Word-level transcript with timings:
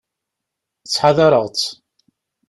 Ttḥadareɣ-tt. 0.83 1.67